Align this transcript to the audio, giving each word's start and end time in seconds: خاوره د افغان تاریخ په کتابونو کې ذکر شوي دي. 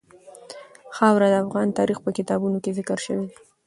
خاوره 0.95 1.27
د 1.31 1.35
افغان 1.43 1.67
تاریخ 1.79 1.97
په 2.05 2.09
کتابونو 2.17 2.57
کې 2.63 2.75
ذکر 2.77 2.97
شوي 3.05 3.25
دي. 3.29 3.37